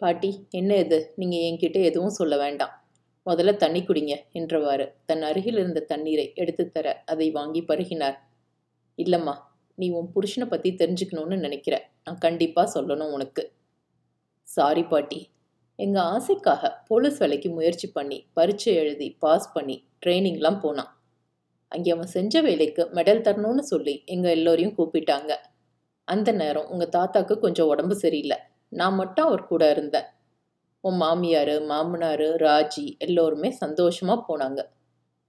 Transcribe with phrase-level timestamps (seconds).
[0.00, 1.12] பாட்டி என்ன இது?
[1.16, 2.86] நீங்கள் என்கிட்ட எதுவும் சொல்ல வேண்டாம்.
[3.26, 4.92] முதல்ல தண்ணி குடிங்க என்றவாறு.
[5.06, 8.16] தன் அருகில் இருந்த தண்ணீரை எடுத்துத் தர அதை வாங்கி பருகினார்.
[8.98, 9.34] இல்லைம்மா
[9.74, 11.90] நீ உன் புருஷனை பற்றி தெரிஞ்சுக்கணும்னு நினைக்கிற.
[12.04, 13.52] நான் கண்டிப்பாக சொல்லணும் உனக்கு.
[14.42, 15.30] சாரி பாட்டி.
[15.76, 20.92] எங்கள் ஆசைக்காக போலீஸ் வேலைக்கு முயற்சி பண்ணி பரீட்சை எழுதி பாஸ் பண்ணி ட்ரைனிங்லாம் போனான்.
[21.68, 25.32] அங்கே அவன் செஞ்ச வேலைக்கு மெடல் தரணும்னு சொல்லி எங்கள் எல்லோரையும் கூப்பிட்டாங்க.
[26.04, 28.38] அந்த நேரம் உங்கள் தாத்தாக்கு கொஞ்சம் உடம்பு சரியில்லை.
[28.72, 30.08] நான் மட்டும் அவர் கூட இருந்தேன்.
[30.84, 34.60] உன் மாமியார் மாமனார் ராஜி எல்லோருமே சந்தோஷமாக போனாங்க.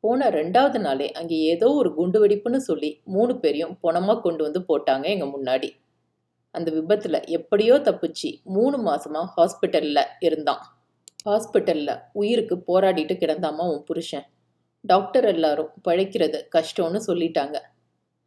[0.04, 5.06] போன ரெண்டாவது நாளே அங்கே ஏதோ ஒரு குண்டு வெடிப்புன்னு சொல்லி மூணு பேரையும் பணமாக கொண்டு வந்து போட்டாங்க
[5.16, 5.70] எங்கள் முன்னாடி.
[6.56, 10.62] அந்த விபத்தில் எப்படியோ தப்பிச்சு மூணு மாதமாக ஹாஸ்பிட்டலில் இருந்தான்.
[11.28, 14.26] ஹாஸ்பிட்டலில் உயிருக்கு போராடிட்டு கிடந்தாமா உன் புருஷன்?
[14.84, 17.58] டாக்டர் எல்லாரும் பழைக்கிறது கஷ்டம்னு சொல்லிட்டாங்க.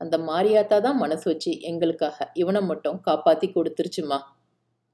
[0.00, 4.18] அந்த மாரியாத்தா தான் மனசு வச்சு எங்களுக்காக இவனை மட்டும் காப்பாற்றி கொடுத்துருச்சுமா?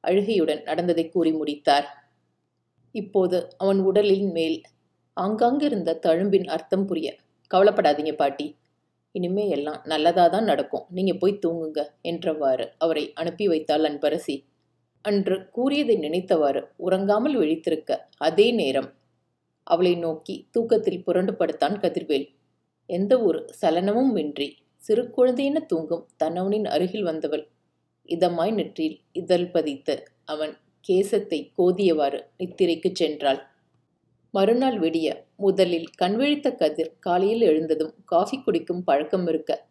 [0.05, 1.87] அழுகையுடன் நடந்ததை கூறி முடித்தார்.
[2.95, 4.59] இப்போது அவன் உடலின் மேல்
[5.17, 7.09] ஆங்காங்கிருந்த தழும்பின் அர்த்தம் புரிய
[7.51, 8.47] கவலைப்படாதீங்க பாட்டி.
[9.15, 10.85] இனிமே எல்லாம் நல்லதாக தான் நடக்கும்.
[10.91, 14.37] நீங்கள் போய் தூங்குங்க என்றவாறு அவரை அனுப்பி வைத்தாள் அன்பரசி.
[15.05, 18.89] அன்று கூறியதை நினைத்தவாறு உறங்காமல் விழித்திருக்க அதே நேரம்
[19.67, 22.27] அவளை நோக்கி தூக்கத்தில் புரண்டு படுத்தான் கதிர்வேல்.
[22.91, 24.49] எந்த ஒரு சலனமும் இன்றி
[24.83, 27.45] சிறு குழந்தையென தூங்கும் தன்னவனின் அருகில் வந்தவள்
[28.09, 30.57] இதமாய் நெற்றில் இதழ் பதித்து அவன்
[30.89, 33.43] கேசத்தை கோதியவாறு நித்திரைக்குச் சென்றாள்.
[34.31, 39.67] மறுநாள் விடிய முதலில் கண்விழித்த கதிர் காலையில் எழுந்ததும் காஃபி குடிக்கும் பழக்கம் இருக்க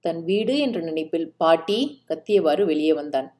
[0.00, 3.38] தன் வீடு என்ற நினைப்பில் பாட்டி கத்தியவாறு வெளியே வந்தான்.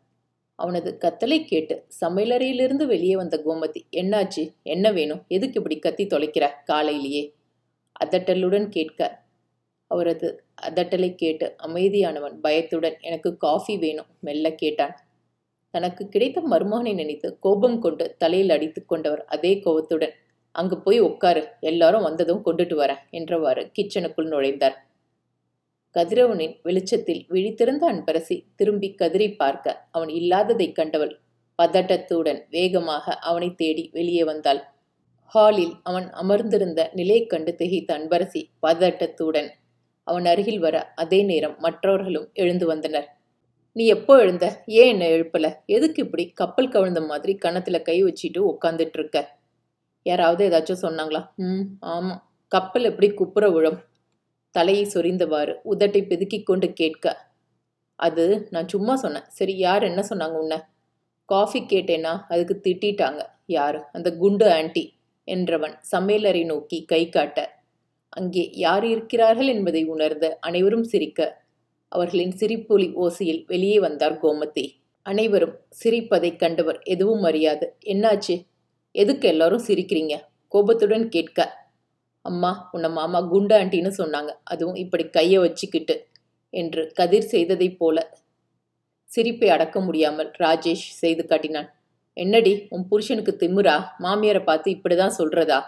[0.55, 4.53] அவனது கத்தலை கேட்டு சமையலறையிலிருந்து வெளியே வந்த கோமதி என்னாச்சு?
[4.63, 5.25] என்ன வேணும்?
[5.29, 6.51] எதுக்கு இப்படி கத்தி தொலைக்கிற?
[6.65, 7.35] காலையிலேயே.
[8.05, 9.20] அதட்டலுடன் கேட்க
[9.91, 10.29] அவரது
[10.63, 14.95] அதட்டலை கேட்டு அமைதியானவன் பயத்துடன் எனக்கு காஃபி வேணும் மெல்ல கேட்டான்.
[15.75, 20.15] தனக்கு கிடைத்த மருமகனை நினைத்து கோபம் கொண்டு தலையில் அடித்து கொண்டவர் அதே கோபத்துடன்
[20.55, 24.77] அங்கு போய் உட்காரு எல்லாரும் வந்ததும் கொண்டுட்டு வரேன் என்றவாறு கிச்சனுக்குள் நுழைந்தார்.
[25.95, 31.15] கதிரவனின் வெளிச்சத்தில் விழித்திருந்த அன்பரசி திரும்பி கதிரை பார்க்க அவன் இல்லாததைக் கண்டவள்
[31.59, 34.61] பதட்டத்துடன் வேகமாக அவனை தேடி வெளியே வந்தாள்.
[35.33, 39.49] ஹாலில் அவன் அமர்ந்திருந்த நிலையை கண்டு திகைத்த அன்பரசி பதட்டத்துடன்
[40.11, 43.09] அவன் அருகில் வர அதே நேரம் மற்றவர்களும் எழுந்து வந்தனர்.
[43.77, 44.47] நீ எப்போ எழுந்த?
[44.67, 45.47] ஏன் என்ன எழுப்பல?
[45.67, 49.19] எதுக்கு இப்படி கப்பல் கவிழ்ந்த மாதிரி கணத்தில் கை வச்சிட்டு உட்காந்துட்டு இருக்க
[50.07, 51.23] யாராவது ஏதாச்சும் சொன்னாங்களா?
[51.37, 52.21] ம் ஆமாம்
[52.53, 53.79] கப்பல் எப்படி குப்புற விழும்?
[54.55, 57.07] தலையை சொரிந்தவாறு உதட்டை பெதுக்கி கொண்டு கேட்க
[57.99, 59.27] அது நான் சும்மா சொன்னேன்.
[59.29, 60.59] சரி யார் என்ன சொன்னாங்க உன்னை?
[61.29, 63.21] காஃபி கேட்டேன்னா அதுக்கு திட்டிட்டாங்க.
[63.57, 63.79] யார்?
[63.93, 64.85] அந்த குண்டு ஆண்டி
[65.29, 67.39] என்றவன் சமையலறை நோக்கி கை காட்ட
[68.13, 71.21] அங்கே யார் இருக்கிறார்கள் என்பதை உணர்ந்த அனைவரும் சிரிக்க
[71.89, 74.65] அவர்களின் சிரிப்பொலி ஓசையில் வெளியே வந்தார் கோமதி.
[75.03, 77.77] அனைவரும் சிரிப்பதைக் கண்டவர் எதுவும் அறியாது.
[77.85, 78.35] என்னாச்சு?
[78.95, 80.15] எதுக்கு எல்லாரும் சிரிக்கிறீங்க?
[80.49, 81.39] கோபத்துடன் கேட்க
[82.25, 84.31] அம்மா உன்னை மாமா குண்டு ஆண்டின்னு சொன்னாங்க.
[84.45, 85.95] அதுவும் இப்படி கையை வச்சுக்கிட்டு
[86.55, 87.99] என்று கதிர் செய்ததைப் போல
[89.11, 91.69] சிரிப்பை அடக்க முடியாமல் ராஜேஷ் செய்து காட்டினான்.
[92.17, 93.77] என்னடி உன் புருஷனுக்கு திமிரா?
[93.99, 95.61] மாமியாரை பார்த்து இப்படிதான் சொல்றதா?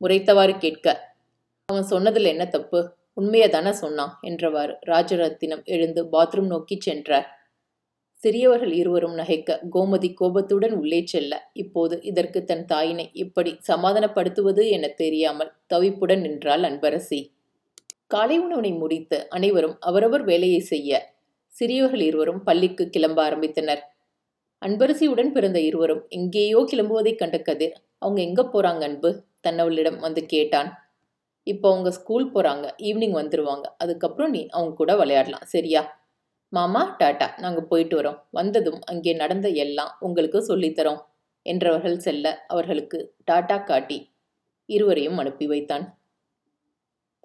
[0.00, 0.86] முறைத்தவாறு கேட்க
[1.68, 2.80] அவன் சொன்னதில் என்ன தப்பு?
[3.12, 7.26] உண்மையை தானே சொன்னான் என்றவாறு ராஜரத்தினம் எழுந்து பாத்ரூம் நோக்கி சென்றார்
[8.20, 11.32] சிறியவர்கள் இருவரும் நகைக்க கோமதி கோபத்துடன் உள்ளே செல்ல.
[11.52, 17.20] இப்போது இதற்கு தன் தாயினை இப்படி சமாதானப்படுத்துவது என தெரியாமல் தவிப்புடன் நின்றாள் அன்பரசி.
[18.06, 21.02] காலை உணவினை முடித்து அனைவரும் அவரவர் வேலையை செய்ய.
[21.52, 23.82] சிறியவர்கள் இருவரும் பள்ளிக்கு கிளம்ப ஆரம்பித்தனர்.
[24.62, 29.10] அன்பரசியுடன் பிறந்த இருவரும் எங்கேயோ கிளம்புவதைக் கண்ட கதிர் அவங்க எங்க போறாங்க அன்பு?
[29.42, 30.70] தன்னவளிடம் வந்து கேட்டான்.
[31.46, 35.82] இப்போ அவங்க ஸ்கூல் போகிறாங்க ஈவினிங் வந்துடுவாங்க அதுக்கப்புறம் நீ அவங்க கூட விளையாடலாம் சரியா?
[36.52, 38.18] மாமா டாட்டா நாங்கள் போயிட்டு வரோம்.
[38.30, 41.00] வந்ததும் அங்கே நடந்த எல்லாம் உங்களுக்கு சொல்லித்தரோம்
[41.46, 42.98] என்றவர்கள் செல்ல அவர்களுக்கு
[43.30, 43.98] டாட்டா காட்டி
[44.68, 45.84] இருவரையும் அனுப்பி வைத்தான்.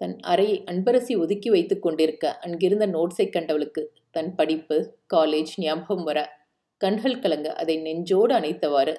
[0.01, 3.81] தன் அறையை அன்பரசி ஒதுக்கி வைத்து கொண்டிருக்க அங்கிருந்த நோட்ஸை கண்டவளுக்கு
[4.11, 4.77] தன் படிப்பு
[5.13, 6.19] காலேஜ் ஞாபகம் வர
[6.81, 8.93] கண்கள் கலங்க அதை நெஞ்சோடு அணைத்தவாறு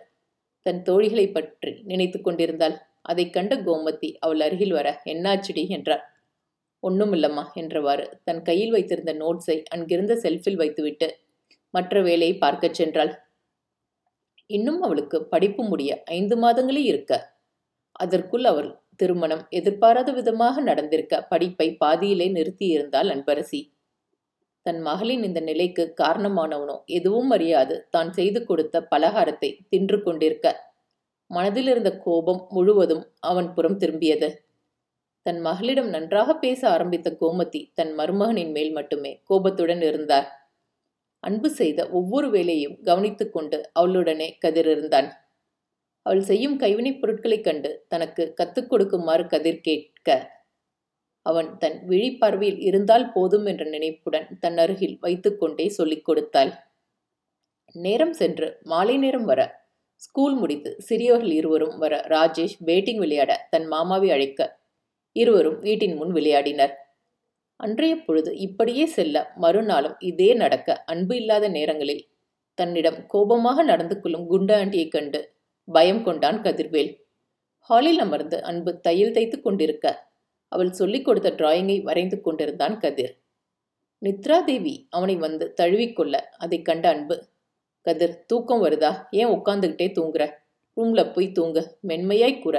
[0.67, 2.77] தன் தோழிகளை பற்றி நினைத்து கொண்டிருந்தாள்.
[3.05, 5.65] அதைக் கண்ட கோமதி அவள் அருகில் வர என்னாச்சுடி?
[5.69, 6.05] என்றார்
[6.83, 8.07] ஒண்ணுமில்லம்மா என்றவாறு.
[8.25, 11.09] தன் கையில் வைத்திருந்த நோட்ஸை அங்கிருந்த செல்ஃபில் வைத்துவிட்டு
[11.75, 13.13] மற்ற வேலையை பார்க்கச் சென்றாள்.
[14.51, 17.13] இன்னும் அவளுக்கு படிப்பு முடிய ஐந்து மாதங்களே இருக்க.
[17.97, 23.61] அதற்குள் அவள் திருமணம் எதிர்பாராத விதமாக நடந்திருக்க படிப்பை பாதியிலே நிறுத்தியிருந்தாள் அன்பரசி.
[24.67, 27.77] தன் மகளின் இந்த நிலைக்கு காரணமானவனோ எதுவும் அறியாது.
[27.91, 30.47] தான் செய்து கொடுத்த பலகாரத்தை தின்று கொண்டிருக்க.
[31.33, 34.29] மனதில் இருந்த கோபம் முழுவதும் அவன் புறம் திரும்பியது.
[35.23, 40.29] தன் மகளிடம் நன்றாக பேச ஆரம்பித்த கோமதி தன் மருமகனின் மேல் மட்டுமே கோபத்துடன் இருந்தார்.
[41.21, 45.09] அன்பு செய்த ஒவ்வொரு வேலையும் கவனித்து கொண்டு அவளுடனே கதிர் இருந்தான்
[46.03, 50.09] அவள் செய்யும் கைவினைப் பொருட்களைக் கண்டு தனக்கு கத்துக் கொடுக்குமாறு கதிர் கேட்க
[51.27, 56.53] அவன் தன் விழிப்பார்வையில் இருந்தால் போதும் என்ற நினைப்புடன் தன் அருகில் வைத்துக்கொண்டே சொல்லிக் கொடுத்தாள்.
[57.75, 59.62] நேரம் சென்று மாலை நேரம் வர
[60.05, 64.41] ஸ்கூல் முடித்து சிறியவர்கள் இருவரும் வர ராஜேஷ் பேட்டிங் விளையாட தன் மாமாவை அழைக்க
[65.17, 66.73] இருவரும் வீட்டின் முன் விளையாடினர்.
[67.61, 72.03] அன்றைய பொழுது இப்படியே செல்ல மறுநாளும் இதே நடக்க அன்பு இல்லாத நேரங்களில்
[72.59, 75.21] தன்னிடம் கோபமாக நடந்து கொள்ளும் குண்டா ஆண்டியைக் கண்டு
[75.69, 76.93] பயம் கொண்டான் கதிர்வேல்.
[77.69, 79.87] ஹாலில் அமர்ந்து அன்பு தையல் தைத்து கொண்டிருக்க
[80.53, 83.15] அவள் சொல்லிக் கொடுத்த டிராயிங்கை வரைந்து கொண்டிருந்தான் கதிர்.
[84.03, 87.17] நித்ரா தேவி அவனை வந்து தழுவிக்கொள்ள அதை கண்ட அன்பு
[87.83, 89.07] கதிர் தூக்கம் வருதா?
[89.11, 90.31] ஏன் உட்காந்துக்கிட்டே தூங்குற?
[90.77, 91.79] ரூம்ல போய் தூங்கு.
[91.81, 92.57] மென்மையாய் கூற.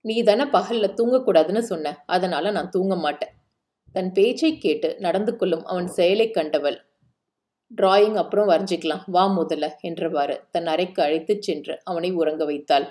[0.00, 2.02] நீ தானே பகல்ல தூங்கக்கூடாதுன்னு சொன்ன.
[2.06, 3.30] அதனால நான் தூங்க மாட்டேன்.
[3.92, 6.84] தன் பேச்சை கேட்டு நடந்து கொள்ளும் அவன் செயலை கண்டவள்.
[7.76, 9.02] டிராயிங் அப்புறம் வரைஞ்சிக்கலாம்.
[9.06, 12.86] வா முதல்ல என்றவாறு தன் அறைக்கு அழைத்துச் சென்று அவனை உறங்க வைத்தாள்.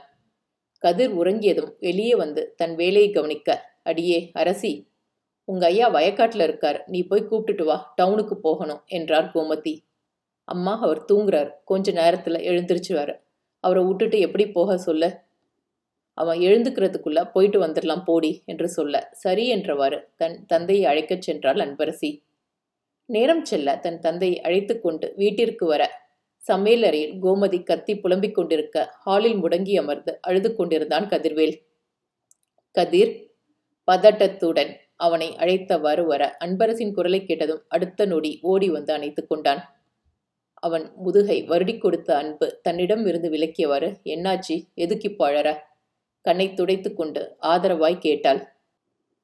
[0.77, 4.91] கதிர் உறங்கியதும் வெளியே வந்து தன் வேலையை கவனிக்க அடியே அரசி
[5.43, 6.83] உங்க ஐயா வயக்காட்டில் இருக்கார்.
[6.87, 7.93] நீ போய் கூப்பிட்டுட்டு வா.
[7.95, 9.79] டவுனுக்கு போகணும் என்றார் கோமதி.
[10.47, 11.51] அம்மா அவர் தூங்குறார்.
[11.65, 13.13] கொஞ்ச நேரத்தில் எழுந்திருச்சுவார்.
[13.63, 15.03] அவரை விட்டுட்டு எப்படி போக சொல்ல?
[16.17, 19.09] அவன் எழுந்துக்கிறதுக்குள்ள போயிட்டு வந்துடலாம் போடி என்று சொல்ல.
[19.11, 22.11] சரி என்றவாறு தன் தந்தையை அழைக்கச் சென்றாள் அன்பரசி.
[23.09, 25.83] நேரம் செல்ல தன் தந்தையை அழைத்து கொண்டு வீட்டிற்கு வர
[26.47, 31.55] சமையலறையில் கோமதி கத்தி புலம்பிக் கொண்டிருக்க ஹாலில் முடங்கி அமர்ந்து அழுது கொண்டிருந்தான் கதிர்வேல்.
[32.75, 33.13] கதிர்
[33.87, 39.61] பதட்டத்துடன் அவனை அழைத்தவாறு வர அன்பரசின் குரலை கேட்டதும் அடுத்த நொடி ஓடி வந்து அணைத்துக் கொண்டான்.
[40.65, 44.55] அவன் முதுகை வருடி கொடுத்த அன்பு தன்னிடம் இருந்து விலக்கியவாறு என்னாச்சி?
[44.77, 45.47] எதுக்கு பழற?
[46.25, 48.41] கண்ணை துடைத்து கொண்டு ஆதரவாய் கேட்டாள்.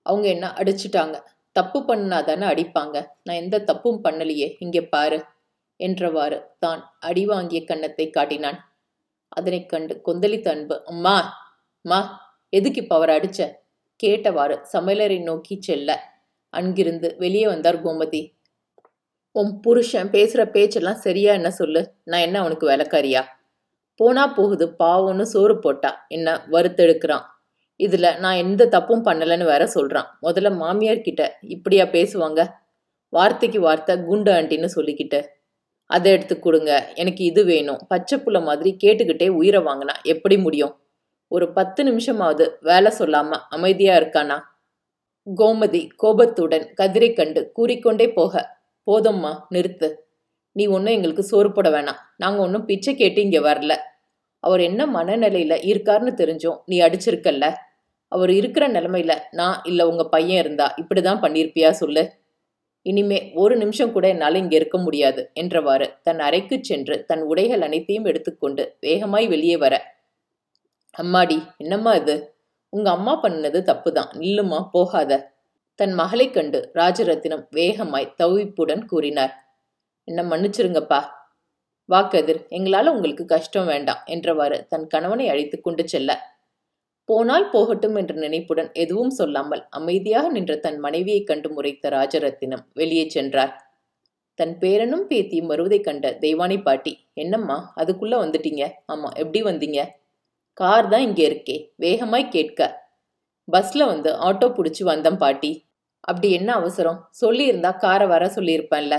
[0.05, 1.15] அவங்க என்ன அடிச்சிட்டாங்க?
[1.55, 2.95] தப்பு பண்ணாதானே அடிப்பாங்க.
[3.25, 4.49] நான் எந்த தப்பும் பண்ணலையே.
[4.59, 5.19] இங்கே பாரு
[5.79, 8.59] என்றவாறு தான் அடி வாங்கிய கன்னத்தை காட்டினான்.
[9.31, 11.17] அதனைக் கண்டு கொந்தளித்த அன்பு அம்மா!
[11.85, 11.99] மா
[12.53, 13.41] எதுக்கு இப்ப அவர் அடிச்ச?
[13.99, 15.89] கேட்டவாறு சமையலரை நோக்கி செல்ல
[16.53, 18.21] அங்கிருந்து வெளியே வந்தார் கோமதி.
[19.35, 21.91] உன் புருஷன் பேசுகிற பேச்செல்லாம் சரியா என்ன சொல்லு?
[22.03, 23.21] நான் என்ன அவனுக்கு வேலைக்காரியா?
[23.95, 26.05] போனா போகுது பாவம்னு சோறு போட்டா.
[26.07, 27.25] என்ன வறுத்தெடுக்கிறான்.
[27.75, 32.41] இதில் நான் எந்த தப்பும் பண்ணலன்னு வேற சொல்கிறான் முதல்ல மாமியார் கிட்ட இப்படியா பேசுவாங்க?
[33.09, 35.23] வார்த்தைக்கு வார்த்தை குண்டு ஆண்டின்னு சொல்லிக்கிட்டு.
[35.85, 36.91] அதை எடுத்து கொடுங்க.
[36.95, 37.79] எனக்கு இது வேணும்.
[37.87, 40.73] பச்சை புள்ள மாதிரி கேட்டுக்கிட்டே உயிரை வாங்கினா எப்படி முடியும்?
[41.27, 44.37] ஒரு பத்து நிமிஷமாவது வேலை சொல்லாமல் அமைதியாக இருக்கானா?
[45.27, 48.33] கோமதி கோபத்துடன் கதிரை கண்டு கூறிக்கொண்டே போக
[48.87, 49.89] போதும்மா நிறுத்து.
[50.55, 51.99] நீ ஒன்றும் எங்களுக்கு சோறு போட வேணாம்.
[52.17, 53.73] நாங்கள் ஒன்றும் பிச்சை கேட்டு இங்கே வரல.
[54.39, 57.47] அவர் என்ன மனநிலையில் இருக்காருன்னு தெரிஞ்சோம் நீ அடிச்சிருக்கல்ல?
[58.11, 62.03] அவர் இருக்கிற நிலைமையில நான் இல்லை உங்கள் பையன் இருந்தா இப்படிதான் பண்ணியிருப்பியா சொல்லு.
[62.85, 68.05] இனிமே ஒரு நிமிஷம் கூட என்னால் இங்கே இருக்க முடியாது என்றவாறு தன் அறைக்கு சென்று தன் உடைகள் அனைத்தையும்
[68.05, 69.73] எடுத்துக்கொண்டு வேகமாய் வெளியே வர.
[70.95, 72.15] அம்மாடி என்னம்மா இது?
[72.69, 74.11] உங்கள் அம்மா பண்ணது தப்புதான்.
[74.19, 75.11] நில்லுமா போகாத.
[75.75, 79.33] தன் மகளைக் கண்டு ராஜரத்தினம் வேகமாய் தவிப்புடன் கூறினார்.
[80.03, 81.05] என்ன மன்னிச்சிருங்கப்பா.
[81.89, 86.29] வாக்கதிர் எங்களால் உங்களுக்கு கஷ்டம் வேண்டாம் என்றவாறு தன் கணவனை அழைத்து கொண்டு செல்ல.
[87.05, 93.71] போனால் போகட்டும் என்ற நினைப்புடன் எதுவும் சொல்லாமல் அமைதியாக நின்ற தன் மனைவியை கண்டு முறைத்த ராஜரத்தினம் வெளியே சென்றார்.
[94.33, 98.71] தன் பேரனும் பேத்தியும் வருவதைக் கண்ட தெய்வானை பாட்டி என்னம்மா அதுக்குள்ள வந்துட்டீங்க?
[98.87, 99.87] ஆமா எப்படி வந்தீங்க?
[100.53, 101.73] கார் தான் இங்கே இருக்கே.
[101.75, 102.80] வேகமாய் கேட்க
[103.51, 105.51] பஸ்ல வந்து ஆட்டோ பிடிச்சி வந்தேன் பாட்டி.
[105.99, 107.09] அப்படி என்ன அவசரம்?
[107.21, 108.95] சொல்லியிருந்தா காரை வர சொல்லியிருப்பேன்ல.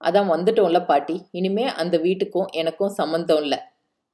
[0.00, 1.22] அதான் வந்துட்டோம்ல பாட்டி.
[1.30, 3.58] இனிமே அந்த வீட்டுக்கும் எனக்கும் சம்மந்தம் இல்லை.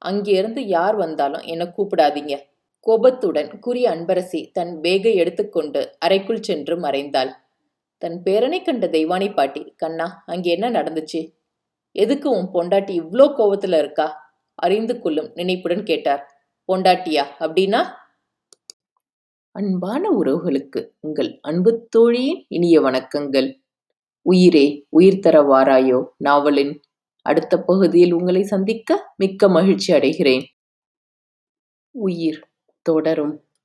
[0.01, 2.35] அங்கிருந்து யார் வந்தாலும் என்னை கூப்பிடாதீங்க.
[2.79, 7.31] கோபத்துடன் கூறிய அன்பரசி தன் பேகை எடுத்துக்கொண்டு அறைக்குள் சென்று மறைந்தாள்.
[7.97, 11.21] தன் பேரனை கண்ட தெய்வானி பாட்டி கண்ணா அங்கே என்ன நடந்துச்சு?
[11.91, 14.07] எதுக்கு உன் பொண்டாட்டி இவ்வளோ கோபத்தில் இருக்கா?
[14.55, 16.23] அறிந்து கொள்ளும் நினைப்புடன் கேட்டார்.
[16.69, 17.25] பொண்டாட்டியா?
[17.39, 17.81] அப்படின்னா?
[19.57, 23.55] அன்பான உறவுகளுக்கு உங்கள் அன்பு தோழியின் இனிய வணக்கங்கள்.
[24.21, 26.79] உயிரே உயிர் தர வாராயோ நாவலின்
[27.21, 30.45] அடுத்த பகுதியில் உங்களை சந்திக்க மிக்க மகிழ்ச்சி அடைகிறேன்.
[31.91, 32.49] உயிர்
[32.81, 33.46] தொடரும்.